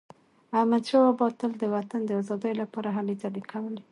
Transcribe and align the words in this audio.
احمدشاه 0.57 1.03
بابا 1.19 1.27
تل 1.39 1.51
د 1.59 1.63
وطن 1.75 2.01
د 2.05 2.11
ازادی 2.21 2.53
لپاره 2.61 2.89
هلې 2.97 3.15
ځلي 3.21 3.43
کولي. 3.51 3.81